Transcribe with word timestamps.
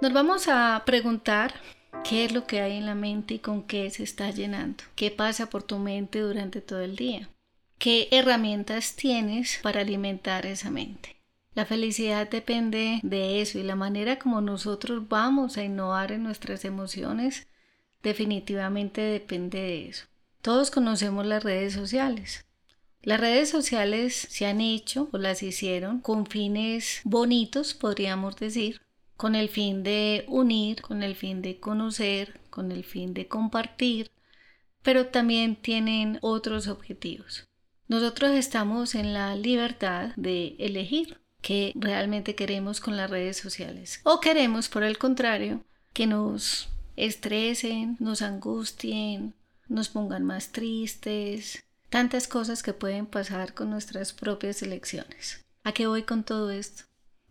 Nos 0.00 0.12
vamos 0.12 0.48
a 0.48 0.82
preguntar 0.84 1.54
qué 2.02 2.24
es 2.24 2.32
lo 2.32 2.46
que 2.46 2.60
hay 2.60 2.76
en 2.76 2.86
la 2.86 2.94
mente 2.94 3.34
y 3.34 3.38
con 3.38 3.62
qué 3.62 3.88
se 3.90 4.02
está 4.02 4.30
llenando. 4.30 4.82
¿Qué 4.96 5.10
pasa 5.10 5.48
por 5.48 5.62
tu 5.62 5.78
mente 5.78 6.20
durante 6.20 6.60
todo 6.60 6.80
el 6.80 6.96
día? 6.96 7.28
¿Qué 7.78 8.08
herramientas 8.10 8.96
tienes 8.96 9.60
para 9.62 9.80
alimentar 9.80 10.46
esa 10.46 10.70
mente? 10.70 11.16
La 11.54 11.64
felicidad 11.64 12.28
depende 12.28 12.98
de 13.02 13.40
eso 13.40 13.58
y 13.58 13.62
la 13.62 13.76
manera 13.76 14.18
como 14.18 14.40
nosotros 14.40 15.08
vamos 15.08 15.56
a 15.56 15.64
innovar 15.64 16.10
en 16.10 16.24
nuestras 16.24 16.64
emociones 16.64 17.46
definitivamente 18.02 19.00
depende 19.00 19.60
de 19.60 19.88
eso. 19.88 20.06
Todos 20.42 20.70
conocemos 20.70 21.24
las 21.24 21.42
redes 21.42 21.72
sociales. 21.72 22.44
Las 23.00 23.20
redes 23.20 23.48
sociales 23.48 24.14
se 24.14 24.46
han 24.46 24.60
hecho 24.60 25.08
o 25.12 25.18
las 25.18 25.42
hicieron 25.42 26.00
con 26.00 26.26
fines 26.26 27.00
bonitos, 27.04 27.74
podríamos 27.74 28.36
decir, 28.36 28.83
con 29.16 29.34
el 29.34 29.48
fin 29.48 29.82
de 29.82 30.24
unir, 30.28 30.82
con 30.82 31.02
el 31.02 31.14
fin 31.14 31.42
de 31.42 31.60
conocer, 31.60 32.40
con 32.50 32.72
el 32.72 32.84
fin 32.84 33.14
de 33.14 33.28
compartir, 33.28 34.10
pero 34.82 35.06
también 35.06 35.56
tienen 35.56 36.18
otros 36.20 36.68
objetivos. 36.68 37.48
Nosotros 37.88 38.32
estamos 38.32 38.94
en 38.94 39.12
la 39.12 39.36
libertad 39.36 40.12
de 40.16 40.56
elegir 40.58 41.20
qué 41.42 41.72
realmente 41.74 42.34
queremos 42.34 42.80
con 42.80 42.96
las 42.96 43.10
redes 43.10 43.36
sociales 43.36 44.00
o 44.04 44.20
queremos, 44.20 44.68
por 44.68 44.82
el 44.82 44.98
contrario, 44.98 45.64
que 45.92 46.06
nos 46.06 46.68
estresen, 46.96 47.96
nos 48.00 48.22
angustien, 48.22 49.34
nos 49.68 49.88
pongan 49.88 50.24
más 50.24 50.52
tristes, 50.52 51.64
tantas 51.90 52.26
cosas 52.28 52.62
que 52.62 52.72
pueden 52.72 53.06
pasar 53.06 53.54
con 53.54 53.70
nuestras 53.70 54.12
propias 54.12 54.62
elecciones. 54.62 55.44
¿A 55.62 55.72
qué 55.72 55.86
voy 55.86 56.02
con 56.02 56.24
todo 56.24 56.50
esto? 56.50 56.84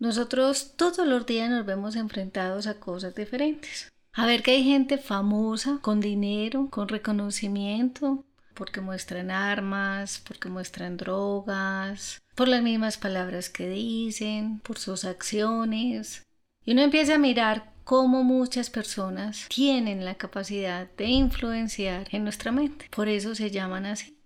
Nosotros 0.04 0.74
todos 0.76 1.08
los 1.08 1.26
días 1.26 1.50
nos 1.50 1.66
vemos 1.66 1.96
enfrentados 1.96 2.68
a 2.68 2.78
cosas 2.78 3.16
diferentes. 3.16 3.90
A 4.12 4.26
ver 4.26 4.44
que 4.44 4.52
hay 4.52 4.62
gente 4.62 4.98
famosa, 4.98 5.80
con 5.82 6.02
dinero, 6.02 6.68
con 6.70 6.90
reconocimiento, 6.90 8.26
porque 8.54 8.82
muestran 8.82 9.32
armas, 9.32 10.22
porque 10.28 10.50
muestran 10.50 10.98
drogas, 10.98 12.22
por 12.36 12.50
las 12.50 12.62
mismas 12.62 12.98
palabras 12.98 13.50
que 13.50 13.70
dicen, 13.70 14.60
por 14.60 14.78
sus 14.78 15.06
acciones. 15.06 16.24
Y 16.66 16.74
uno 16.74 16.82
empieza 16.82 17.16
a 17.16 17.18
mirar 17.18 17.72
cómo 17.86 18.26
muchas 18.26 18.70
personas 18.70 19.48
tienen 19.48 20.04
la 20.04 20.16
capacidad 20.16 20.86
de 20.98 21.06
influenciar 21.06 22.10
en 22.12 22.26
nuestra 22.26 22.52
mente. 22.52 22.90
Por 22.94 23.08
eso 23.08 23.36
se 23.36 23.52
llaman 23.52 23.86
así. 23.86 24.18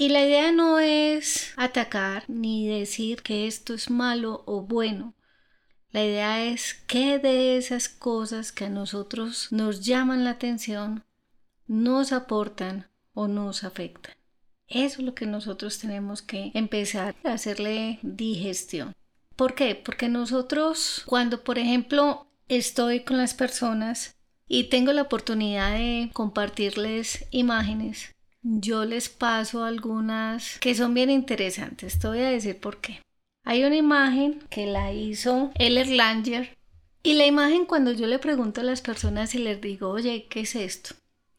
Y 0.00 0.10
la 0.10 0.24
idea 0.24 0.52
no 0.52 0.78
es 0.78 1.52
atacar 1.56 2.22
ni 2.28 2.68
decir 2.68 3.22
que 3.22 3.48
esto 3.48 3.74
es 3.74 3.90
malo 3.90 4.44
o 4.46 4.62
bueno. 4.62 5.12
La 5.90 6.04
idea 6.04 6.44
es 6.44 6.74
que 6.74 7.18
de 7.18 7.56
esas 7.56 7.88
cosas 7.88 8.52
que 8.52 8.66
a 8.66 8.70
nosotros 8.70 9.48
nos 9.50 9.84
llaman 9.84 10.24
la 10.24 10.30
atención 10.30 11.04
nos 11.66 12.12
aportan 12.12 12.88
o 13.14 13.28
nos 13.28 13.64
afectan. 13.64 14.14
Eso 14.66 15.00
es 15.00 15.06
lo 15.06 15.14
que 15.14 15.26
nosotros 15.26 15.78
tenemos 15.78 16.20
que 16.20 16.50
empezar 16.54 17.16
a 17.24 17.32
hacerle 17.32 17.98
digestión. 18.02 18.92
¿Por 19.34 19.54
qué? 19.54 19.74
Porque 19.74 20.08
nosotros 20.08 21.04
cuando, 21.06 21.42
por 21.42 21.58
ejemplo, 21.58 22.26
estoy 22.48 23.00
con 23.00 23.16
las 23.16 23.34
personas 23.34 24.16
y 24.46 24.64
tengo 24.64 24.92
la 24.92 25.02
oportunidad 25.02 25.72
de 25.72 26.10
compartirles 26.12 27.26
imágenes, 27.30 28.14
yo 28.42 28.84
les 28.84 29.08
paso 29.08 29.64
algunas 29.64 30.58
que 30.58 30.74
son 30.74 30.92
bien 30.92 31.10
interesantes. 31.10 31.98
Te 31.98 32.08
voy 32.08 32.20
a 32.20 32.30
decir 32.30 32.60
por 32.60 32.80
qué. 32.80 33.00
Hay 33.48 33.64
una 33.64 33.76
imagen 33.76 34.40
que 34.50 34.66
la 34.66 34.92
hizo 34.92 35.52
El 35.54 35.96
Langer 35.96 36.54
y 37.02 37.14
la 37.14 37.24
imagen 37.24 37.64
cuando 37.64 37.92
yo 37.92 38.06
le 38.06 38.18
pregunto 38.18 38.60
a 38.60 38.64
las 38.64 38.82
personas 38.82 39.34
y 39.34 39.38
les 39.38 39.58
digo, 39.62 39.88
oye, 39.88 40.26
¿qué 40.28 40.40
es 40.40 40.54
esto? 40.54 40.94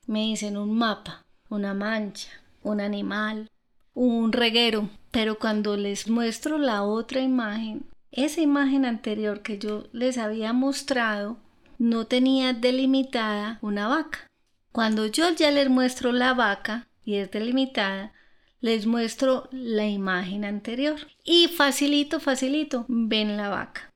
Me 0.08 0.22
dicen 0.22 0.58
un 0.58 0.76
mapa, 0.76 1.24
una 1.50 1.76
mancha, 1.76 2.32
un 2.64 2.82
animal, 2.82 3.48
un 3.94 4.32
reguero. 4.32 4.90
Pero 5.12 5.38
cuando 5.38 5.78
les 5.78 6.10
muestro 6.10 6.58
la 6.58 6.82
otra 6.82 7.22
imagen, 7.22 7.86
esa 8.12 8.42
imagen 8.42 8.86
anterior 8.86 9.44
que 9.44 9.60
yo 9.60 9.84
les 9.92 10.18
había 10.18 10.52
mostrado 10.52 11.38
no 11.78 12.08
tenía 12.08 12.54
delimitada 12.54 13.60
una 13.62 13.88
vaca. 13.88 14.26
Cuando 14.72 15.06
yo 15.06 15.30
ya 15.36 15.52
les 15.52 15.70
muestro 15.70 16.12
la 16.12 16.34
vaca, 16.34 16.88
y 17.06 17.18
es 17.18 17.30
delimitada, 17.30 18.14
les 18.62 18.86
muestro 18.86 19.48
la 19.52 19.88
imagen 19.88 20.46
anterior. 20.46 21.00
Y 21.24 21.48
facilito, 21.48 22.20
facilito, 22.20 22.86
ven 22.88 23.38
la 23.38 23.50
vaca. 23.50 23.94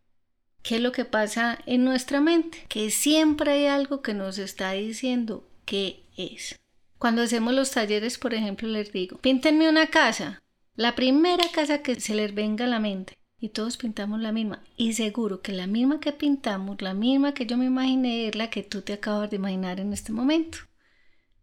¿Qué 0.61 0.75
es 0.75 0.81
lo 0.81 0.93
que 0.93 1.05
pasa 1.05 1.59
en 1.65 1.83
nuestra 1.83 2.21
mente? 2.21 2.65
Que 2.69 2.89
siempre 2.89 3.51
hay 3.51 3.65
algo 3.65 4.01
que 4.01 4.13
nos 4.13 4.37
está 4.37 4.71
diciendo 4.71 5.49
qué 5.65 6.05
es. 6.15 6.59
Cuando 6.97 7.21
hacemos 7.21 7.53
los 7.53 7.71
talleres, 7.71 8.17
por 8.17 8.33
ejemplo, 8.33 8.69
les 8.69 8.93
digo, 8.93 9.17
píntenme 9.17 9.67
una 9.67 9.87
casa. 9.87 10.41
La 10.75 10.95
primera 10.95 11.43
casa 11.53 11.83
que 11.83 11.99
se 11.99 12.15
les 12.15 12.33
venga 12.33 12.63
a 12.63 12.69
la 12.69 12.79
mente. 12.79 13.17
Y 13.37 13.49
todos 13.49 13.75
pintamos 13.75 14.21
la 14.21 14.31
misma. 14.31 14.63
Y 14.77 14.93
seguro 14.93 15.41
que 15.41 15.51
la 15.51 15.67
misma 15.67 15.99
que 15.99 16.13
pintamos, 16.13 16.81
la 16.81 16.93
misma 16.93 17.33
que 17.33 17.45
yo 17.45 17.57
me 17.57 17.65
imaginé, 17.65 18.29
es 18.29 18.35
la 18.35 18.49
que 18.49 18.63
tú 18.63 18.81
te 18.81 18.93
acabas 18.93 19.29
de 19.29 19.35
imaginar 19.35 19.81
en 19.81 19.91
este 19.91 20.13
momento. 20.13 20.59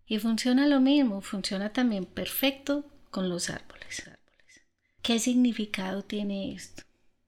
Y 0.06 0.18
funciona 0.18 0.66
lo 0.66 0.80
mismo, 0.80 1.20
funciona 1.20 1.74
también 1.74 2.06
perfecto 2.06 2.86
con 3.10 3.28
los 3.28 3.50
árboles. 3.50 4.10
¿Qué 5.02 5.18
significado 5.18 6.02
tiene 6.02 6.52
esto? 6.52 6.82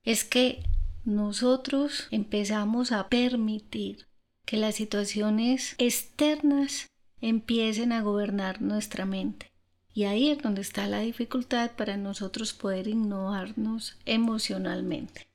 Es 0.05 0.25
que 0.25 0.63
nosotros 1.05 2.07
empezamos 2.11 2.93
a 2.93 3.09
permitir 3.09 4.07
que 4.45 4.57
las 4.57 4.77
situaciones 4.77 5.75
externas 5.79 6.89
empiecen 7.21 7.93
a 7.93 8.03
gobernar 8.03 8.61
nuestra 8.61 9.07
mente. 9.07 9.53
Y 9.95 10.05
ahí 10.05 10.31
es 10.31 10.39
donde 10.39 10.63
está 10.63 10.87
la 10.87 11.01
dificultad 11.01 11.73
para 11.73 11.97
nosotros 11.97 12.53
poder 12.53 12.89
innovarnos 12.89 13.99
emocionalmente. 14.07 15.29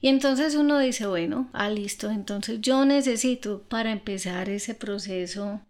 Y 0.00 0.08
entonces 0.08 0.54
uno 0.54 0.78
dice, 0.78 1.06
bueno, 1.06 1.50
ah, 1.52 1.70
listo, 1.70 2.10
entonces 2.10 2.60
yo 2.60 2.84
necesito 2.84 3.62
para 3.64 3.92
empezar 3.92 4.48
ese 4.48 4.74
proceso 4.74 5.60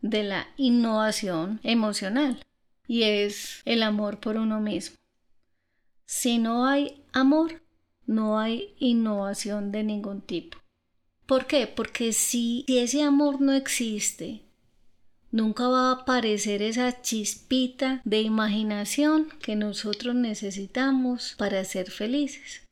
de 0.00 0.22
la 0.22 0.46
innovación 0.56 1.60
emocional 1.62 2.44
y 2.92 3.04
es 3.04 3.62
el 3.64 3.82
amor 3.82 4.20
por 4.20 4.36
uno 4.36 4.60
mismo. 4.60 4.98
Si 6.04 6.36
no 6.36 6.66
hay 6.66 7.02
amor, 7.14 7.62
no 8.04 8.38
hay 8.38 8.74
innovación 8.80 9.72
de 9.72 9.82
ningún 9.82 10.20
tipo. 10.20 10.58
¿Por 11.24 11.46
qué? 11.46 11.66
Porque 11.66 12.12
si, 12.12 12.66
ese 12.68 13.02
amor 13.02 13.40
no 13.40 13.54
existe, 13.54 14.42
nunca 15.30 15.68
va 15.68 15.88
a 15.88 16.02
aparecer 16.02 16.60
esa 16.60 17.00
chispita 17.00 18.02
de 18.04 18.20
imaginación 18.20 19.28
que 19.42 19.56
nosotros 19.56 20.14
necesitamos 20.14 21.34
para 21.38 21.64
ser 21.64 21.90
felices. 21.90 22.68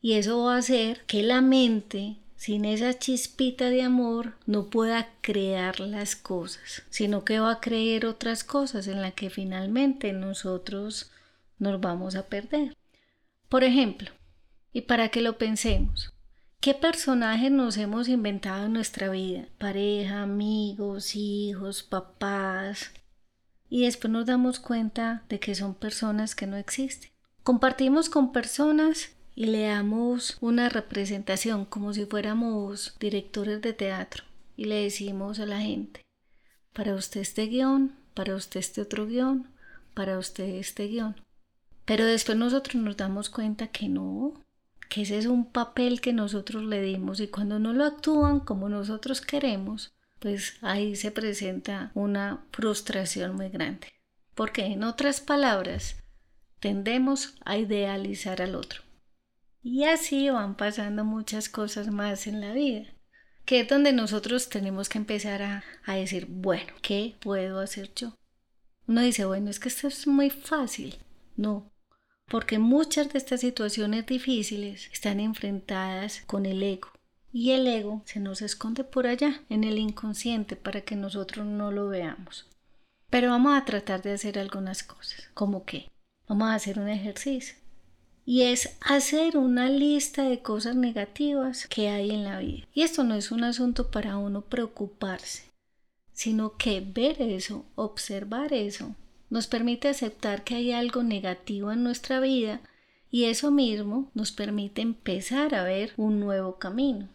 Y 0.00 0.14
eso 0.14 0.44
va 0.44 0.54
a 0.54 0.58
hacer 0.60 1.04
que 1.04 1.22
la 1.22 1.42
mente 1.42 2.16
sin 2.38 2.64
esa 2.64 2.96
chispita 2.96 3.68
de 3.68 3.82
amor 3.82 4.34
no 4.46 4.70
pueda 4.70 5.08
crear 5.22 5.80
las 5.80 6.14
cosas, 6.14 6.84
sino 6.88 7.24
que 7.24 7.40
va 7.40 7.50
a 7.50 7.60
creer 7.60 8.06
otras 8.06 8.44
cosas 8.44 8.86
en 8.86 9.02
las 9.02 9.14
que 9.14 9.28
finalmente 9.28 10.12
nosotros 10.12 11.10
nos 11.58 11.80
vamos 11.80 12.14
a 12.14 12.28
perder. 12.28 12.76
Por 13.48 13.64
ejemplo, 13.64 14.12
y 14.72 14.82
para 14.82 15.08
que 15.08 15.20
lo 15.20 15.36
pensemos, 15.36 16.14
¿qué 16.60 16.74
personajes 16.74 17.50
nos 17.50 17.76
hemos 17.76 18.08
inventado 18.08 18.66
en 18.66 18.72
nuestra 18.72 19.10
vida? 19.10 19.48
Pareja, 19.58 20.22
amigos, 20.22 21.16
hijos, 21.16 21.82
papás. 21.82 22.92
Y 23.68 23.84
después 23.84 24.12
nos 24.12 24.26
damos 24.26 24.60
cuenta 24.60 25.24
de 25.28 25.40
que 25.40 25.56
son 25.56 25.74
personas 25.74 26.36
que 26.36 26.46
no 26.46 26.56
existen. 26.56 27.10
Compartimos 27.42 28.08
con 28.08 28.30
personas 28.30 29.10
y 29.38 29.44
le 29.44 29.68
damos 29.68 30.36
una 30.40 30.68
representación 30.68 31.64
como 31.64 31.94
si 31.94 32.06
fuéramos 32.06 32.96
directores 32.98 33.62
de 33.62 33.72
teatro 33.72 34.24
y 34.56 34.64
le 34.64 34.82
decimos 34.82 35.38
a 35.38 35.46
la 35.46 35.60
gente, 35.60 36.04
para 36.72 36.96
usted 36.96 37.20
este 37.20 37.46
guion, 37.46 37.94
para 38.14 38.34
usted 38.34 38.58
este 38.58 38.80
otro 38.80 39.06
guion, 39.06 39.46
para 39.94 40.18
usted 40.18 40.56
este 40.56 40.88
guion. 40.88 41.14
Pero 41.84 42.04
después 42.04 42.36
nosotros 42.36 42.82
nos 42.82 42.96
damos 42.96 43.30
cuenta 43.30 43.68
que 43.68 43.88
no, 43.88 44.44
que 44.88 45.02
ese 45.02 45.16
es 45.16 45.26
un 45.26 45.52
papel 45.52 46.00
que 46.00 46.12
nosotros 46.12 46.64
le 46.64 46.82
dimos 46.82 47.20
y 47.20 47.28
cuando 47.28 47.60
no 47.60 47.72
lo 47.72 47.84
actúan 47.84 48.40
como 48.40 48.68
nosotros 48.68 49.20
queremos, 49.20 49.94
pues 50.18 50.56
ahí 50.62 50.96
se 50.96 51.12
presenta 51.12 51.92
una 51.94 52.44
frustración 52.50 53.36
muy 53.36 53.50
grande. 53.50 53.86
Porque 54.34 54.66
en 54.66 54.82
otras 54.82 55.20
palabras, 55.20 56.02
tendemos 56.58 57.36
a 57.44 57.56
idealizar 57.56 58.42
al 58.42 58.56
otro. 58.56 58.87
Y 59.70 59.84
así 59.84 60.30
van 60.30 60.56
pasando 60.56 61.04
muchas 61.04 61.50
cosas 61.50 61.88
más 61.88 62.26
en 62.26 62.40
la 62.40 62.54
vida, 62.54 62.86
que 63.44 63.60
es 63.60 63.68
donde 63.68 63.92
nosotros 63.92 64.48
tenemos 64.48 64.88
que 64.88 64.96
empezar 64.96 65.42
a, 65.42 65.62
a 65.84 65.94
decir, 65.94 66.24
bueno, 66.26 66.72
¿qué 66.80 67.16
puedo 67.20 67.60
hacer 67.60 67.92
yo? 67.94 68.14
Uno 68.86 69.02
dice, 69.02 69.26
bueno, 69.26 69.50
es 69.50 69.60
que 69.60 69.68
esto 69.68 69.88
es 69.88 70.06
muy 70.06 70.30
fácil. 70.30 70.96
No, 71.36 71.70
porque 72.30 72.58
muchas 72.58 73.12
de 73.12 73.18
estas 73.18 73.42
situaciones 73.42 74.06
difíciles 74.06 74.88
están 74.90 75.20
enfrentadas 75.20 76.22
con 76.26 76.46
el 76.46 76.62
ego. 76.62 76.88
y 77.30 77.50
el 77.50 77.66
ego 77.66 78.00
se 78.06 78.20
nos 78.20 78.40
esconde 78.40 78.84
por 78.84 79.06
allá, 79.06 79.42
en 79.50 79.64
el 79.64 79.76
inconsciente, 79.76 80.56
para 80.56 80.80
que 80.80 80.96
nosotros 80.96 81.44
no 81.44 81.70
lo 81.72 81.88
veamos. 81.88 82.48
Pero 83.10 83.28
vamos 83.28 83.54
a 83.54 83.66
tratar 83.66 84.00
de 84.00 84.12
hacer 84.12 84.38
algunas 84.38 84.82
cosas. 84.82 85.28
¿Cómo 85.34 85.66
qué? 85.66 85.90
Vamos 86.26 86.48
a 86.48 86.54
hacer 86.54 86.78
un 86.78 86.88
ejercicio. 86.88 87.54
Y 88.30 88.42
es 88.42 88.76
hacer 88.82 89.38
una 89.38 89.70
lista 89.70 90.24
de 90.24 90.42
cosas 90.42 90.76
negativas 90.76 91.66
que 91.66 91.88
hay 91.88 92.10
en 92.10 92.24
la 92.24 92.40
vida. 92.40 92.66
Y 92.74 92.82
esto 92.82 93.02
no 93.02 93.14
es 93.14 93.30
un 93.30 93.42
asunto 93.42 93.90
para 93.90 94.18
uno 94.18 94.42
preocuparse, 94.42 95.44
sino 96.12 96.58
que 96.58 96.82
ver 96.82 97.22
eso, 97.22 97.64
observar 97.74 98.52
eso, 98.52 98.94
nos 99.30 99.46
permite 99.46 99.88
aceptar 99.88 100.44
que 100.44 100.56
hay 100.56 100.72
algo 100.72 101.02
negativo 101.02 101.72
en 101.72 101.82
nuestra 101.82 102.20
vida 102.20 102.60
y 103.10 103.24
eso 103.24 103.50
mismo 103.50 104.10
nos 104.12 104.30
permite 104.30 104.82
empezar 104.82 105.54
a 105.54 105.64
ver 105.64 105.94
un 105.96 106.20
nuevo 106.20 106.58
camino. 106.58 107.08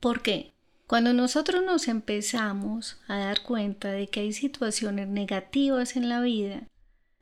¿Por 0.00 0.20
qué? 0.20 0.52
Cuando 0.86 1.14
nosotros 1.14 1.64
nos 1.64 1.88
empezamos 1.88 2.98
a 3.08 3.16
dar 3.16 3.42
cuenta 3.42 3.90
de 3.90 4.08
que 4.08 4.20
hay 4.20 4.34
situaciones 4.34 5.08
negativas 5.08 5.96
en 5.96 6.10
la 6.10 6.20
vida, 6.20 6.68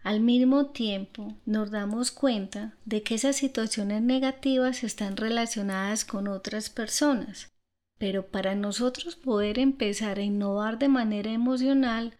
al 0.04 0.20
mismo 0.20 0.66
tiempo 0.66 1.34
nos 1.46 1.70
damos 1.70 2.10
cuenta 2.10 2.76
de 2.84 3.02
que 3.02 3.14
esas 3.14 3.36
situaciones 3.36 4.02
negativas 4.02 4.84
están 4.84 5.16
relacionadas 5.16 6.04
con 6.04 6.28
otras 6.28 6.68
personas. 6.68 7.50
Pero 7.96 8.26
para 8.26 8.54
nosotros 8.54 9.16
poder 9.16 9.58
empezar 9.58 10.18
a 10.18 10.22
innovar 10.22 10.78
de 10.78 10.88
manera 10.88 11.30
emocional, 11.30 12.18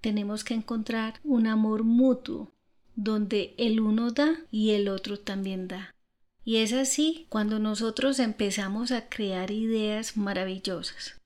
tenemos 0.00 0.44
que 0.44 0.54
encontrar 0.54 1.20
un 1.22 1.46
amor 1.46 1.84
mutuo, 1.84 2.54
donde 2.96 3.54
el 3.58 3.80
uno 3.80 4.12
da 4.12 4.38
y 4.50 4.70
el 4.70 4.88
otro 4.88 5.20
también 5.20 5.68
da. 5.68 5.94
Y 6.42 6.56
es 6.56 6.72
así 6.72 7.26
cuando 7.28 7.58
nosotros 7.58 8.18
empezamos 8.18 8.92
a 8.92 9.10
crear 9.10 9.50
ideas 9.50 10.16
maravillosas. 10.16 11.19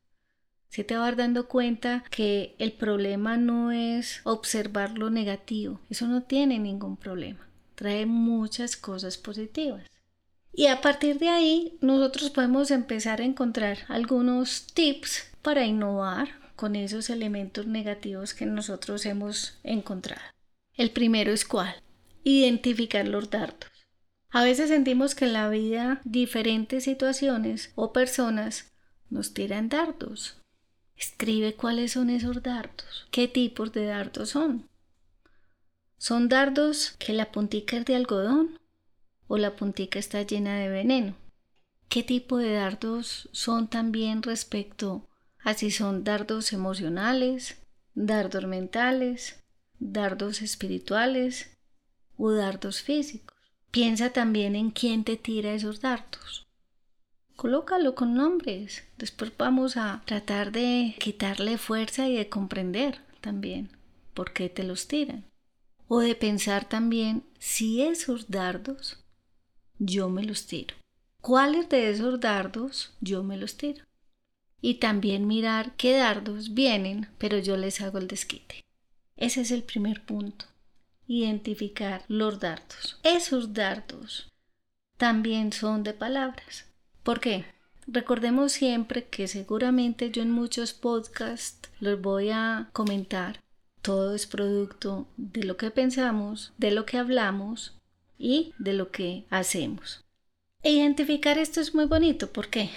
Se 0.75 0.82
te 0.82 0.97
va 0.97 1.12
dando 1.12 1.47
cuenta 1.47 2.03
que 2.11 2.56
el 2.59 2.73
problema 2.73 3.37
no 3.37 3.71
es 3.71 4.21
observar 4.25 4.99
lo 4.99 5.09
negativo, 5.09 5.81
eso 5.88 6.09
no 6.09 6.25
tiene 6.25 6.59
ningún 6.59 6.97
problema, 6.97 7.49
trae 7.76 8.06
muchas 8.06 8.76
cosas 8.76 9.17
positivas. 9.17 9.88
Y 10.53 10.67
a 10.67 10.81
partir 10.81 11.21
de 11.21 11.29
ahí 11.29 11.79
nosotros 11.81 12.31
podemos 12.31 12.73
empezar 12.73 13.21
a 13.21 13.25
encontrar 13.25 13.79
algunos 13.87 14.67
tips 14.67 15.31
para 15.43 15.65
innovar 15.65 16.31
con 16.56 16.75
esos 16.75 17.09
elementos 17.09 17.69
negativos 17.69 18.35
que 18.35 18.44
nosotros 18.44 19.06
hemos 19.06 19.61
encontrado. 19.62 20.23
El 20.76 20.91
primero 20.91 21.32
es 21.32 21.44
cuál? 21.44 21.73
Identificar 22.25 23.06
los 23.06 23.31
dardos. 23.31 23.71
A 24.29 24.43
veces 24.43 24.71
sentimos 24.71 25.15
que 25.15 25.26
en 25.26 25.35
la 25.35 25.49
vida 25.49 26.00
diferentes 26.03 26.82
situaciones 26.82 27.71
o 27.76 27.93
personas 27.93 28.73
nos 29.09 29.35
tiran 29.35 29.69
dardos. 29.69 30.41
Escribe 30.96 31.55
cuáles 31.55 31.93
son 31.93 32.11
esos 32.11 32.43
dardos, 32.43 33.06
qué 33.11 33.29
tipos 33.29 33.73
de 33.73 33.87
dardos 33.87 34.31
son. 34.31 34.69
¿Son 35.99 36.29
dardos 36.29 36.96
que 36.99 37.12
la 37.12 37.32
puntica 37.32 37.76
es 37.76 37.85
de 37.85 37.96
algodón 37.96 38.61
o 39.26 39.38
la 39.38 39.56
puntica 39.56 39.99
está 39.99 40.23
llena 40.23 40.58
de 40.58 40.69
veneno? 40.69 41.17
¿Qué 41.88 42.02
tipo 42.02 42.38
de 42.38 42.52
dardos 42.52 43.29
son 43.32 43.69
también 43.69 44.23
respecto 44.23 45.08
a 45.38 45.55
si 45.55 45.70
son 45.70 46.05
dardos 46.05 46.52
emocionales, 46.52 47.56
dardos 47.94 48.47
mentales, 48.47 49.43
dardos 49.79 50.43
espirituales 50.43 51.56
o 52.17 52.32
dardos 52.32 52.82
físicos? 52.82 53.37
Piensa 53.70 54.11
también 54.11 54.56
en 54.56 54.70
quién 54.70 55.05
te 55.05 55.17
tira 55.17 55.52
esos 55.52 55.81
dardos. 55.81 56.47
Colócalo 57.37 57.95
con 57.95 58.15
nombres. 58.15 58.85
Después 58.97 59.33
vamos 59.37 59.77
a 59.77 60.03
tratar 60.05 60.53
de 60.53 60.95
quitarle 60.99 61.59
fuerza 61.59 62.09
y 62.09 62.17
de 62.17 62.29
comprender 62.29 63.01
también 63.21 63.71
por 64.15 64.33
qué 64.33 64.49
te 64.49 64.63
los 64.63 64.89
tiran. 64.89 65.25
O 65.89 66.01
de 66.01 66.15
pensar 66.15 66.69
también 66.69 67.25
si 67.39 67.83
esos 67.83 68.31
dardos 68.31 69.05
yo 69.79 70.09
me 70.09 70.25
los 70.25 70.47
tiro. 70.47 70.75
¿Cuáles 71.21 71.69
de 71.69 71.91
esos 71.91 72.21
dardos 72.21 72.95
yo 73.01 73.23
me 73.23 73.37
los 73.37 73.57
tiro? 73.57 73.85
Y 74.61 74.75
también 74.75 75.27
mirar 75.27 75.77
qué 75.77 75.97
dardos 75.97 76.55
vienen, 76.55 77.09
pero 77.19 77.39
yo 77.39 77.57
les 77.57 77.81
hago 77.81 77.99
el 77.99 78.09
desquite. 78.09 78.65
Ese 79.17 79.43
es 79.43 79.51
el 79.51 79.63
primer 79.63 80.05
punto 80.05 80.47
identificar 81.07 82.05
los 82.09 82.41
dardos. 82.41 82.99
Esos 83.03 83.53
dardos 83.53 84.29
también 84.97 85.53
son 85.53 85.83
de 85.83 85.93
palabras. 85.93 86.67
¿Por 87.05 87.21
qué? 87.21 87.45
Recordemos 87.87 88.53
siempre 88.53 89.05
que 89.05 89.29
seguramente 89.29 90.11
yo 90.11 90.23
en 90.23 90.31
muchos 90.31 90.73
podcasts 90.73 91.69
los 91.79 92.01
voy 92.01 92.31
a 92.31 92.71
comentar. 92.73 93.43
Todo 93.83 94.15
es 94.15 94.27
producto 94.27 95.06
de 95.19 95.45
lo 95.45 95.59
que 95.59 95.71
pensamos, 95.71 96.55
de 96.56 96.71
lo 96.71 96.87
que 96.87 96.97
hablamos 96.97 97.79
y 98.17 98.55
de 98.59 98.73
lo 98.73 98.91
que 98.91 99.27
hacemos. 99.29 100.03
Identificar 100.62 101.37
esto 101.37 101.61
es 101.61 101.75
muy 101.75 101.85
bonito. 101.85 102.33
¿Por 102.33 102.49
qué? 102.49 102.71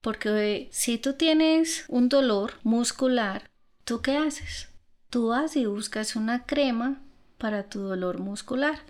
Porque 0.00 0.68
si 0.72 0.98
tú 0.98 1.12
tienes 1.12 1.84
un 1.86 2.08
dolor 2.08 2.54
muscular, 2.64 3.48
¿tú 3.84 4.02
qué 4.02 4.16
haces? 4.16 4.70
Tú 5.08 5.28
vas 5.28 5.54
y 5.54 5.66
buscas 5.66 6.16
una 6.16 6.46
crema 6.46 7.00
para 7.38 7.68
tu 7.68 7.78
dolor 7.78 8.18
muscular 8.18 8.80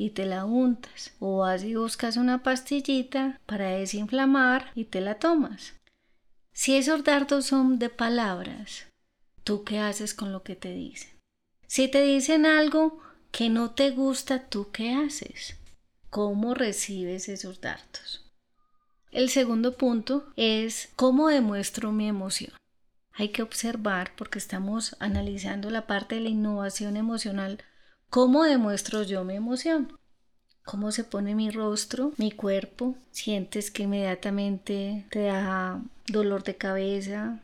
y 0.00 0.08
te 0.08 0.24
la 0.24 0.46
untas 0.46 1.12
o 1.18 1.40
vas 1.40 1.62
y 1.62 1.74
buscas 1.74 2.16
una 2.16 2.42
pastillita 2.42 3.38
para 3.44 3.68
desinflamar 3.68 4.72
y 4.74 4.84
te 4.84 5.02
la 5.02 5.18
tomas. 5.18 5.74
Si 6.54 6.74
esos 6.74 7.04
dardos 7.04 7.44
son 7.44 7.78
de 7.78 7.90
palabras, 7.90 8.86
¿tú 9.44 9.62
qué 9.62 9.78
haces 9.78 10.14
con 10.14 10.32
lo 10.32 10.42
que 10.42 10.56
te 10.56 10.72
dicen? 10.72 11.10
Si 11.66 11.86
te 11.86 12.00
dicen 12.00 12.46
algo 12.46 12.98
que 13.30 13.50
no 13.50 13.72
te 13.72 13.90
gusta, 13.90 14.48
¿tú 14.48 14.70
qué 14.72 14.94
haces? 14.94 15.58
¿Cómo 16.08 16.54
recibes 16.54 17.28
esos 17.28 17.60
dardos? 17.60 18.24
El 19.10 19.28
segundo 19.28 19.76
punto 19.76 20.32
es 20.36 20.88
cómo 20.96 21.28
demuestro 21.28 21.92
mi 21.92 22.08
emoción. 22.08 22.54
Hay 23.12 23.32
que 23.32 23.42
observar, 23.42 24.12
porque 24.16 24.38
estamos 24.38 24.96
analizando 24.98 25.68
la 25.68 25.86
parte 25.86 26.14
de 26.14 26.22
la 26.22 26.30
innovación 26.30 26.96
emocional, 26.96 27.62
¿Cómo 28.10 28.42
demuestro 28.42 29.04
yo 29.04 29.24
mi 29.24 29.36
emoción? 29.36 29.96
¿Cómo 30.64 30.90
se 30.90 31.04
pone 31.04 31.36
mi 31.36 31.52
rostro, 31.52 32.12
mi 32.16 32.32
cuerpo? 32.32 32.96
¿Sientes 33.12 33.70
que 33.70 33.84
inmediatamente 33.84 35.06
te 35.10 35.26
da 35.26 35.80
dolor 36.08 36.42
de 36.42 36.56
cabeza? 36.56 37.38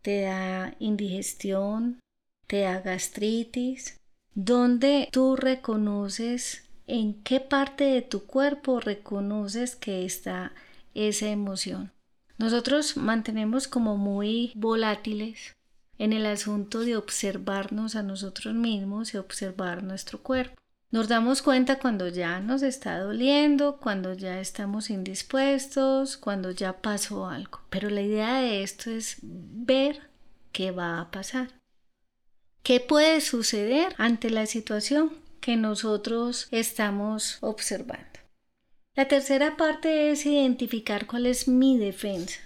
¿Te 0.00 0.22
da 0.22 0.74
indigestión? 0.78 2.00
¿Te 2.46 2.62
da 2.62 2.80
gastritis? 2.80 3.98
¿Dónde 4.34 5.10
tú 5.12 5.36
reconoces 5.36 6.64
en 6.86 7.22
qué 7.22 7.40
parte 7.40 7.84
de 7.84 8.00
tu 8.00 8.24
cuerpo 8.24 8.80
reconoces 8.80 9.76
que 9.76 10.06
está 10.06 10.52
esa 10.94 11.28
emoción? 11.28 11.92
Nosotros 12.38 12.96
mantenemos 12.96 13.68
como 13.68 13.98
muy 13.98 14.52
volátiles 14.54 15.54
en 15.98 16.12
el 16.12 16.26
asunto 16.26 16.80
de 16.80 16.96
observarnos 16.96 17.96
a 17.96 18.02
nosotros 18.02 18.54
mismos 18.54 19.14
y 19.14 19.18
observar 19.18 19.82
nuestro 19.82 20.22
cuerpo. 20.22 20.56
Nos 20.90 21.08
damos 21.08 21.40
cuenta 21.40 21.78
cuando 21.78 22.08
ya 22.08 22.40
nos 22.40 22.62
está 22.62 22.98
doliendo, 22.98 23.78
cuando 23.78 24.12
ya 24.12 24.40
estamos 24.40 24.90
indispuestos, 24.90 26.18
cuando 26.18 26.50
ya 26.50 26.82
pasó 26.82 27.26
algo. 27.26 27.60
Pero 27.70 27.88
la 27.88 28.02
idea 28.02 28.40
de 28.40 28.62
esto 28.62 28.90
es 28.90 29.16
ver 29.22 30.02
qué 30.52 30.70
va 30.70 31.00
a 31.00 31.10
pasar. 31.10 31.48
¿Qué 32.62 32.78
puede 32.78 33.22
suceder 33.22 33.94
ante 33.96 34.28
la 34.28 34.44
situación 34.44 35.12
que 35.40 35.56
nosotros 35.56 36.48
estamos 36.50 37.38
observando? 37.40 38.20
La 38.94 39.08
tercera 39.08 39.56
parte 39.56 40.10
es 40.10 40.26
identificar 40.26 41.06
cuál 41.06 41.24
es 41.24 41.48
mi 41.48 41.78
defensa. 41.78 42.38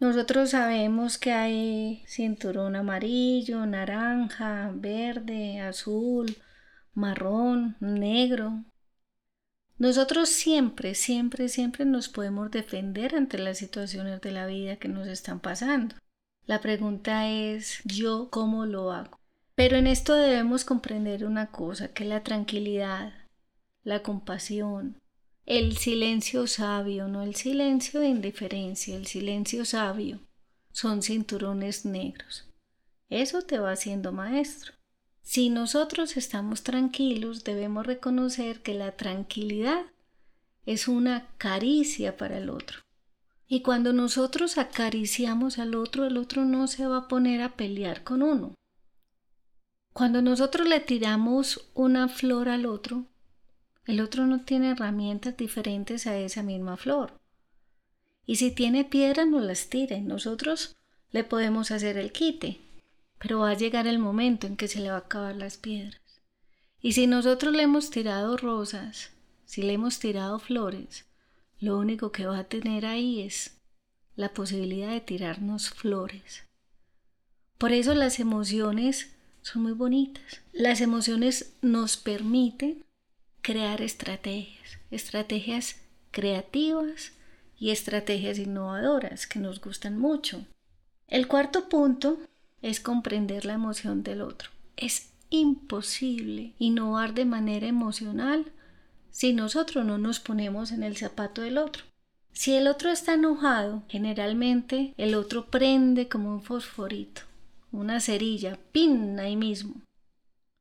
Nosotros 0.00 0.50
sabemos 0.50 1.18
que 1.18 1.32
hay 1.32 2.04
cinturón 2.06 2.76
amarillo, 2.76 3.66
naranja, 3.66 4.70
verde, 4.72 5.60
azul, 5.60 6.36
marrón, 6.94 7.76
negro. 7.80 8.64
Nosotros 9.76 10.28
siempre, 10.28 10.94
siempre, 10.94 11.48
siempre 11.48 11.84
nos 11.84 12.08
podemos 12.08 12.50
defender 12.50 13.16
ante 13.16 13.38
las 13.38 13.58
situaciones 13.58 14.20
de 14.20 14.30
la 14.30 14.46
vida 14.46 14.76
que 14.76 14.88
nos 14.88 15.08
están 15.08 15.40
pasando. 15.40 15.96
La 16.46 16.60
pregunta 16.60 17.28
es, 17.28 17.80
¿yo 17.84 18.28
cómo 18.30 18.66
lo 18.66 18.92
hago? 18.92 19.18
Pero 19.56 19.76
en 19.76 19.88
esto 19.88 20.14
debemos 20.14 20.64
comprender 20.64 21.24
una 21.24 21.50
cosa, 21.50 21.88
que 21.88 22.04
la 22.04 22.22
tranquilidad, 22.22 23.12
la 23.82 24.02
compasión, 24.02 25.00
el 25.48 25.78
silencio 25.78 26.46
sabio, 26.46 27.08
no 27.08 27.22
el 27.22 27.34
silencio 27.34 28.00
de 28.00 28.08
indiferencia, 28.08 28.94
el 28.94 29.06
silencio 29.06 29.64
sabio, 29.64 30.20
son 30.72 31.02
cinturones 31.02 31.86
negros. 31.86 32.44
Eso 33.08 33.40
te 33.40 33.58
va 33.58 33.72
haciendo 33.72 34.12
maestro. 34.12 34.74
Si 35.22 35.48
nosotros 35.48 36.18
estamos 36.18 36.64
tranquilos, 36.64 37.44
debemos 37.44 37.86
reconocer 37.86 38.60
que 38.60 38.74
la 38.74 38.98
tranquilidad 38.98 39.86
es 40.66 40.86
una 40.86 41.28
caricia 41.38 42.18
para 42.18 42.36
el 42.36 42.50
otro. 42.50 42.80
Y 43.46 43.62
cuando 43.62 43.94
nosotros 43.94 44.58
acariciamos 44.58 45.58
al 45.58 45.74
otro, 45.76 46.04
el 46.04 46.18
otro 46.18 46.44
no 46.44 46.66
se 46.66 46.86
va 46.86 46.98
a 46.98 47.08
poner 47.08 47.40
a 47.40 47.56
pelear 47.56 48.04
con 48.04 48.22
uno. 48.22 48.52
Cuando 49.94 50.20
nosotros 50.20 50.68
le 50.68 50.80
tiramos 50.80 51.70
una 51.72 52.06
flor 52.08 52.50
al 52.50 52.66
otro, 52.66 53.06
el 53.88 54.02
otro 54.02 54.26
no 54.26 54.42
tiene 54.42 54.72
herramientas 54.72 55.34
diferentes 55.38 56.06
a 56.06 56.18
esa 56.18 56.42
misma 56.42 56.76
flor. 56.76 57.18
Y 58.26 58.36
si 58.36 58.50
tiene 58.50 58.84
piedras, 58.84 59.26
nos 59.26 59.42
las 59.42 59.70
tire. 59.70 60.02
Nosotros 60.02 60.76
le 61.10 61.24
podemos 61.24 61.70
hacer 61.70 61.96
el 61.96 62.12
quite, 62.12 62.60
pero 63.18 63.38
va 63.38 63.50
a 63.50 63.56
llegar 63.56 63.86
el 63.86 63.98
momento 63.98 64.46
en 64.46 64.58
que 64.58 64.68
se 64.68 64.80
le 64.80 64.90
va 64.90 64.96
a 64.96 64.98
acabar 64.98 65.34
las 65.36 65.56
piedras. 65.56 66.02
Y 66.82 66.92
si 66.92 67.06
nosotros 67.06 67.54
le 67.54 67.62
hemos 67.62 67.88
tirado 67.88 68.36
rosas, 68.36 69.12
si 69.46 69.62
le 69.62 69.72
hemos 69.72 69.98
tirado 69.98 70.38
flores, 70.38 71.06
lo 71.58 71.78
único 71.78 72.12
que 72.12 72.26
va 72.26 72.40
a 72.40 72.44
tener 72.44 72.84
ahí 72.84 73.22
es 73.22 73.56
la 74.16 74.34
posibilidad 74.34 74.90
de 74.90 75.00
tirarnos 75.00 75.70
flores. 75.70 76.44
Por 77.56 77.72
eso 77.72 77.94
las 77.94 78.20
emociones 78.20 79.14
son 79.40 79.62
muy 79.62 79.72
bonitas. 79.72 80.42
Las 80.52 80.82
emociones 80.82 81.54
nos 81.62 81.96
permiten 81.96 82.84
crear 83.48 83.80
estrategias, 83.80 84.78
estrategias 84.90 85.76
creativas 86.10 87.12
y 87.58 87.70
estrategias 87.70 88.38
innovadoras 88.38 89.26
que 89.26 89.38
nos 89.38 89.58
gustan 89.62 89.96
mucho. 89.98 90.44
El 91.06 91.28
cuarto 91.28 91.70
punto 91.70 92.18
es 92.60 92.78
comprender 92.78 93.46
la 93.46 93.54
emoción 93.54 94.02
del 94.02 94.20
otro. 94.20 94.50
Es 94.76 95.12
imposible 95.30 96.52
innovar 96.58 97.14
de 97.14 97.24
manera 97.24 97.66
emocional 97.66 98.52
si 99.10 99.32
nosotros 99.32 99.82
no 99.86 99.96
nos 99.96 100.20
ponemos 100.20 100.70
en 100.70 100.82
el 100.82 100.98
zapato 100.98 101.40
del 101.40 101.56
otro. 101.56 101.84
Si 102.34 102.52
el 102.52 102.68
otro 102.68 102.90
está 102.90 103.14
enojado, 103.14 103.82
generalmente 103.88 104.92
el 104.98 105.14
otro 105.14 105.46
prende 105.46 106.06
como 106.06 106.34
un 106.34 106.42
fosforito, 106.42 107.22
una 107.72 108.00
cerilla, 108.00 108.58
pin 108.72 109.18
ahí 109.18 109.36
mismo. 109.36 109.80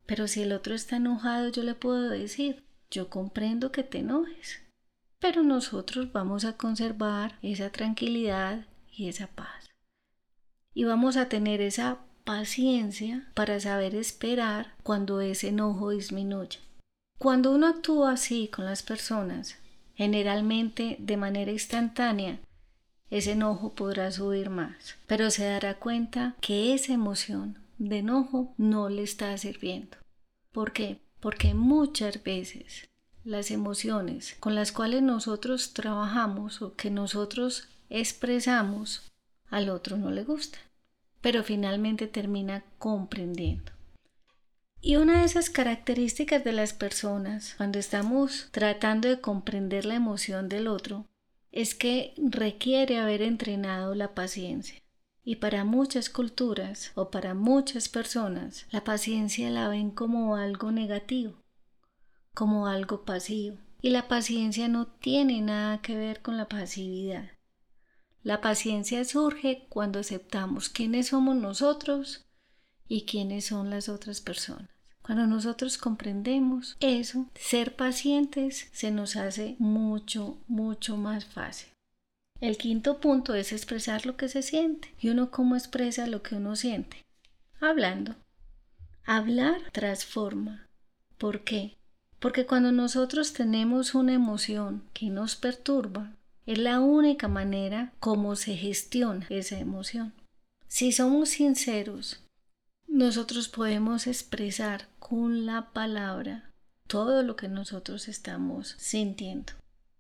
Pero 0.06 0.30
si 0.30 0.44
el 0.44 0.54
otro 0.54 0.74
está 0.74 0.96
enojado, 0.96 1.50
yo 1.50 1.64
le 1.64 1.76
puedo 1.76 2.10
decir, 2.10 2.66
yo 2.90 3.10
comprendo 3.10 3.72
que 3.72 3.84
te 3.84 4.00
enojes, 4.00 4.62
pero 5.20 5.44
nosotros 5.44 6.12
vamos 6.12 6.46
a 6.46 6.58
conservar 6.58 7.38
esa 7.42 7.72
tranquilidad 7.72 8.66
y 8.92 9.10
esa 9.10 9.28
paz. 9.28 9.70
Y 10.74 10.84
vamos 10.84 11.18
a 11.18 11.28
tener 11.28 11.62
esa 11.62 12.00
paciencia 12.24 13.30
para 13.34 13.60
saber 13.60 13.96
esperar 13.96 14.76
cuando 14.84 15.22
ese 15.22 15.50
enojo 15.50 15.92
disminuye. 15.92 16.60
Cuando 17.18 17.52
uno 17.54 17.68
actúa 17.68 18.12
así 18.12 18.48
con 18.48 18.66
las 18.66 18.84
personas, 18.84 19.58
generalmente 19.96 20.98
de 21.00 21.18
manera 21.18 21.52
instantánea, 21.52 22.40
ese 23.10 23.32
enojo 23.32 23.74
podrá 23.74 24.12
subir 24.12 24.50
más, 24.50 24.98
pero 25.08 25.32
se 25.32 25.46
dará 25.46 25.80
cuenta 25.80 26.36
que 26.42 26.74
esa 26.74 26.94
emoción 26.94 27.58
de 27.78 28.00
enojo 28.00 28.54
no 28.58 28.90
le 28.90 29.04
está 29.04 29.36
sirviendo. 29.38 29.98
¿Por 30.52 30.74
qué? 30.74 31.07
Porque 31.20 31.54
muchas 31.54 32.24
veces 32.24 32.90
las 33.24 33.52
emociones 33.52 34.36
con 34.40 34.56
las 34.56 34.72
cuales 34.72 35.02
nosotros 35.02 35.74
trabajamos 35.74 36.62
o 36.62 36.76
que 36.76 36.90
nosotros 36.90 37.68
expresamos 37.90 39.12
al 39.50 39.70
otro 39.70 39.98
no 39.98 40.12
le 40.12 40.24
gusta, 40.24 40.60
pero 41.22 41.44
finalmente 41.44 42.08
termina 42.08 42.64
comprendiendo. 42.80 43.72
Y 44.82 44.96
una 44.96 45.20
de 45.20 45.26
esas 45.26 45.50
características 45.50 46.44
de 46.44 46.54
las 46.54 46.74
personas 46.74 47.56
cuando 47.58 47.80
estamos 47.80 48.48
tratando 48.52 49.10
de 49.10 49.20
comprender 49.20 49.86
la 49.86 49.96
emoción 49.96 50.48
del 50.48 50.68
otro 50.68 51.06
es 51.52 51.76
que 51.76 52.14
requiere 52.18 53.00
haber 53.00 53.22
entrenado 53.22 53.96
la 53.96 54.14
paciencia. 54.14 54.80
Y 55.30 55.36
para 55.36 55.66
muchas 55.66 56.10
culturas 56.10 56.94
o 56.96 57.12
para 57.12 57.34
muchas 57.34 57.90
personas 57.90 58.66
la 58.72 58.86
paciencia 58.86 59.50
la 59.50 59.68
ven 59.68 59.92
como 59.92 60.38
algo 60.38 60.72
negativo, 60.72 61.44
como 62.34 62.68
algo 62.68 63.04
pasivo. 63.04 63.58
Y 63.82 63.90
la 63.90 64.08
paciencia 64.08 64.70
no 64.70 64.88
tiene 64.88 65.42
nada 65.42 65.82
que 65.82 65.98
ver 65.98 66.22
con 66.22 66.38
la 66.38 66.48
pasividad. 66.48 67.30
La 68.24 68.40
paciencia 68.40 69.04
surge 69.04 69.68
cuando 69.68 70.00
aceptamos 70.00 70.70
quiénes 70.70 71.08
somos 71.08 71.36
nosotros 71.36 72.26
y 72.88 73.02
quiénes 73.02 73.48
son 73.48 73.70
las 73.70 73.90
otras 73.90 74.22
personas. 74.22 74.70
Cuando 75.02 75.28
nosotros 75.28 75.78
comprendemos 75.78 76.78
eso, 76.80 77.30
ser 77.36 77.76
pacientes 77.76 78.70
se 78.72 78.92
nos 78.92 79.18
hace 79.18 79.58
mucho, 79.60 80.42
mucho 80.48 80.96
más 80.96 81.26
fácil. 81.26 81.77
El 82.40 82.58
quinto 82.58 83.00
punto 83.00 83.34
es 83.34 83.52
expresar 83.52 84.06
lo 84.06 84.16
que 84.18 84.30
se 84.30 84.42
siente. 84.42 84.94
¿Y 85.00 85.10
uno 85.10 85.32
cómo 85.32 85.56
expresa 85.56 86.08
lo 86.08 86.22
que 86.24 86.36
uno 86.36 86.56
siente? 86.56 87.04
Hablando. 87.60 88.16
Hablar 89.06 89.62
transforma. 89.72 90.68
¿Por 91.18 91.44
qué? 91.44 91.78
Porque 92.20 92.46
cuando 92.46 92.72
nosotros 92.72 93.34
tenemos 93.34 93.96
una 93.96 94.14
emoción 94.14 94.84
que 94.94 95.10
nos 95.10 95.36
perturba, 95.36 96.14
es 96.46 96.58
la 96.58 96.80
única 96.80 97.28
manera 97.28 97.94
como 98.00 98.36
se 98.36 98.56
gestiona 98.56 99.26
esa 99.30 99.60
emoción. 99.60 100.14
Si 100.68 100.92
somos 100.92 101.30
sinceros 101.30 102.22
nosotros 102.88 103.50
podemos 103.50 104.08
expresar 104.08 104.88
con 104.98 105.46
la 105.46 105.72
palabra 105.72 106.50
todo 106.88 107.22
lo 107.22 107.36
que 107.36 107.50
nosotros 107.50 108.08
estamos 108.08 108.76
sintiendo. 108.78 109.54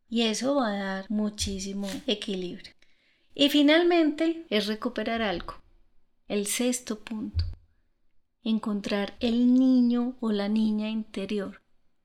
Y 0.09 0.23
eso 0.23 0.55
va 0.55 0.67
a 0.69 0.83
dar 0.83 1.05
muchísimo 1.09 1.87
equilibrio. 2.07 2.73
Y 3.33 3.49
finalmente 3.49 4.45
es 4.49 4.67
recuperar 4.67 5.21
algo. 5.21 5.55
El 6.27 6.47
sexto 6.47 6.99
punto. 6.99 7.45
Encontrar 8.43 9.15
el 9.19 9.53
niño 9.53 10.15
o 10.19 10.31
la 10.31 10.49
niña 10.49 10.89
interior. 10.89 11.61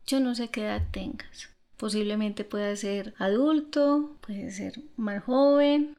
Yo 0.06 0.20
no 0.20 0.34
sé 0.34 0.48
qué 0.48 0.62
edad 0.62 0.88
tengas. 0.90 1.48
Posiblemente 1.76 2.44
pueda 2.44 2.74
ser 2.76 3.14
adulto, 3.18 4.18
puede 4.20 4.50
ser 4.50 4.80
más 4.96 5.24
joven, 5.24 5.96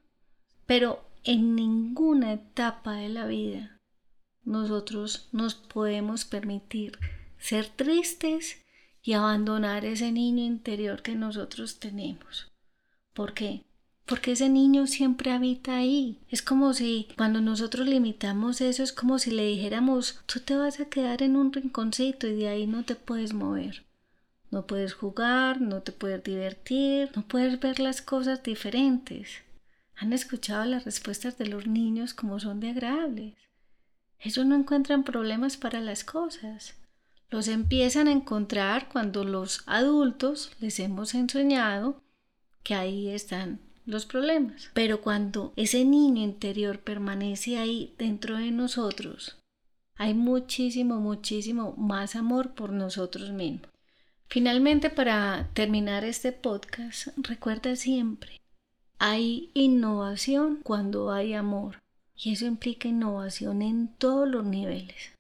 pero 0.65 1.03
en 1.24 1.55
ninguna 1.55 2.33
etapa 2.33 2.93
de 2.93 3.10
la 3.10 3.25
vida 3.25 3.79
nosotros 4.43 5.29
nos 5.31 5.55
podemos 5.55 6.25
permitir 6.25 6.98
ser 7.38 7.67
tristes 7.67 8.62
y 9.03 9.13
abandonar 9.13 9.83
ese 9.86 10.12
niño 10.12 10.43
interior 10.43 11.01
que 11.01 11.13
nosotros 11.13 11.79
tenemos. 11.79 12.51
¿Por 13.13 13.33
qué? 13.33 13.65
Porque 14.05 14.31
ese 14.31 14.50
niño 14.50 14.88
siempre 14.88 15.31
habita 15.31 15.77
ahí. 15.77 16.19
Es 16.29 16.41
como 16.41 16.74
si 16.74 17.07
cuando 17.17 17.41
nosotros 17.41 17.88
limitamos 17.88 18.62
eso, 18.62 18.81
es 18.81 18.91
como 18.91 19.19
si 19.19 19.31
le 19.31 19.45
dijéramos, 19.45 20.22
tú 20.25 20.39
te 20.39 20.55
vas 20.55 20.79
a 20.79 20.86
quedar 20.86 21.22
en 21.22 21.36
un 21.36 21.53
rinconcito 21.53 22.27
y 22.27 22.36
de 22.36 22.48
ahí 22.48 22.65
no 22.65 22.83
te 22.83 22.95
puedes 22.95 23.33
mover. 23.33 23.86
No 24.51 24.67
puedes 24.67 24.93
jugar, 24.93 25.62
no 25.62 25.81
te 25.81 25.91
puedes 25.91 26.24
divertir, 26.24 27.12
no 27.15 27.24
puedes 27.24 27.60
ver 27.60 27.79
las 27.79 28.01
cosas 28.01 28.43
diferentes. 28.43 29.41
¿Han 29.95 30.13
escuchado 30.13 30.65
las 30.65 30.86
respuestas 30.86 31.38
de 31.38 31.48
los 31.48 31.67
niños 31.67 32.13
como 32.13 32.39
son 32.39 32.60
de 32.60 32.69
agradables? 32.69 33.36
Ellos 34.19 34.45
no 34.45 34.55
encuentran 34.55 35.03
problemas 35.03 35.57
para 35.57 35.81
las 35.81 36.03
cosas. 36.03 36.75
Los 37.34 37.48
empiezan 37.48 38.08
a 38.08 38.12
encontrar 38.12 38.90
cuando 38.90 39.24
los 39.24 39.63
adultos 39.66 40.52
les 40.60 40.80
hemos 40.80 41.16
enseñado 41.16 42.00
que 42.62 42.75
ahí 42.75 43.10
están 43.10 43.60
los 43.88 44.06
problemas. 44.06 44.70
Pero 44.75 45.02
cuando 45.02 45.52
ese 45.56 45.84
niño 45.84 46.22
interior 46.22 46.82
permanece 46.82 47.58
ahí 47.58 47.96
dentro 47.98 48.38
de 48.38 48.52
nosotros, 48.52 49.40
hay 49.96 50.13
muchísimo, 50.13 51.00
muchísimo 51.00 51.74
más 51.75 52.16
amor 52.16 52.54
por 52.54 52.72
nosotros 52.72 53.32
mismos. 53.32 53.72
Finalmente, 54.28 54.92
para 54.92 55.50
terminar 55.56 56.06
este 56.06 56.34
podcast, 56.34 57.08
recuerda 57.18 57.75
siempre, 57.75 58.42
hay 59.00 59.50
innovación 59.56 60.60
cuando 60.62 61.12
hay 61.12 61.34
amor. 61.34 61.82
Y 62.16 62.34
eso 62.34 62.46
implica 62.46 62.88
innovación 62.88 63.63
en 63.63 63.88
todos 63.88 64.30
los 64.30 64.46
niveles. 64.46 65.12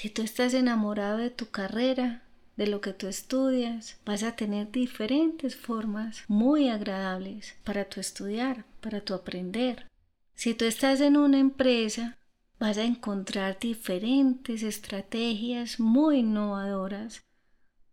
Si 0.00 0.10
tú 0.10 0.22
estás 0.22 0.54
enamorado 0.54 1.18
de 1.18 1.30
tu 1.30 1.50
carrera, 1.50 2.22
de 2.56 2.68
lo 2.68 2.80
que 2.80 2.92
tú 2.92 3.08
estudias, 3.08 3.96
vas 4.06 4.22
a 4.22 4.36
tener 4.36 4.70
diferentes 4.70 5.56
formas 5.56 6.22
muy 6.28 6.68
agradables 6.68 7.56
para 7.64 7.84
tu 7.86 7.98
estudiar, 7.98 8.64
para 8.80 9.00
tu 9.00 9.12
aprender. 9.12 9.88
Si 10.36 10.54
tú 10.54 10.66
estás 10.66 11.00
en 11.00 11.16
una 11.16 11.40
empresa, 11.40 12.16
vas 12.60 12.78
a 12.78 12.84
encontrar 12.84 13.58
diferentes 13.58 14.62
estrategias 14.62 15.80
muy 15.80 16.18
innovadoras 16.18 17.24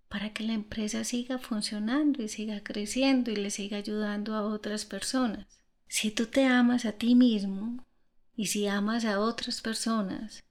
para 0.07 0.31
que 0.31 0.43
la 0.43 0.53
empresa 0.53 1.03
siga 1.05 1.39
funcionando 1.39 2.21
y 2.21 2.29
siga 2.29 2.62
creciendo 2.63 3.31
y 3.31 3.35
le 3.35 3.50
siga 3.50 3.77
ayudando 3.77 4.35
a 4.35 4.43
otras 4.43 4.85
personas. 4.85 5.47
Si 5.88 6.12
tú 6.12 6.27
te 6.27 6.45
amas 6.45 6.85
a 6.85 6.91
ti 6.91 7.15
mismo, 7.15 7.83
y 8.35 8.45
si 8.45 8.67
amas 8.67 9.05
a 9.05 9.19
otras 9.19 9.59
personas, 9.62 10.44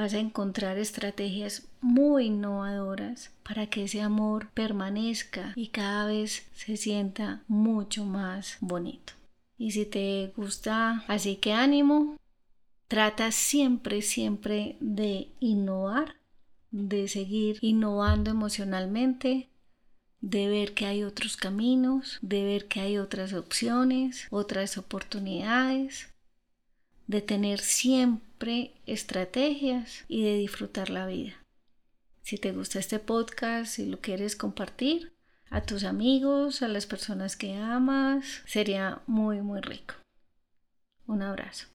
vas 0.00 0.14
a 0.14 0.18
encontrar 0.18 0.78
estrategias 0.78 1.68
muy 1.82 2.26
innovadoras 2.26 3.32
para 3.42 3.66
que 3.66 3.84
ese 3.84 4.00
amor 4.00 4.48
permanezca 4.54 5.52
y 5.54 5.68
cada 5.68 6.06
vez 6.06 6.46
se 6.54 6.78
sienta 6.78 7.42
mucho 7.48 8.06
más 8.06 8.56
bonito. 8.60 9.12
Y 9.58 9.72
si 9.72 9.84
te 9.84 10.32
gusta, 10.34 11.04
así 11.06 11.36
que 11.36 11.52
ánimo, 11.52 12.16
trata 12.88 13.30
siempre, 13.30 14.00
siempre 14.00 14.78
de 14.80 15.28
innovar, 15.38 16.16
de 16.70 17.06
seguir 17.06 17.58
innovando 17.60 18.30
emocionalmente, 18.30 19.50
de 20.22 20.48
ver 20.48 20.72
que 20.72 20.86
hay 20.86 21.02
otros 21.02 21.36
caminos, 21.36 22.18
de 22.22 22.42
ver 22.42 22.68
que 22.68 22.80
hay 22.80 22.96
otras 22.96 23.34
opciones, 23.34 24.28
otras 24.30 24.78
oportunidades, 24.78 26.08
de 27.10 27.20
tener 27.20 27.58
siempre 27.58 28.72
estrategias 28.86 30.04
y 30.06 30.22
de 30.22 30.36
disfrutar 30.36 30.90
la 30.90 31.08
vida. 31.08 31.44
Si 32.22 32.38
te 32.38 32.52
gusta 32.52 32.78
este 32.78 33.00
podcast, 33.00 33.72
si 33.72 33.86
lo 33.86 34.00
quieres 34.00 34.36
compartir 34.36 35.12
a 35.50 35.62
tus 35.62 35.82
amigos, 35.82 36.62
a 36.62 36.68
las 36.68 36.86
personas 36.86 37.34
que 37.36 37.56
amas, 37.56 38.42
sería 38.46 39.02
muy, 39.08 39.42
muy 39.42 39.60
rico. 39.60 39.94
Un 41.08 41.22
abrazo. 41.22 41.69